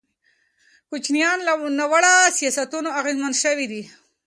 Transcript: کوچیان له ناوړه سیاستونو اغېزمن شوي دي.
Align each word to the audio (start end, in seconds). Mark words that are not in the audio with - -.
کوچیان 0.89 1.37
له 1.47 1.53
ناوړه 1.77 2.13
سیاستونو 2.37 2.89
اغېزمن 2.99 3.33
شوي 3.43 3.65
دي. 3.71 3.83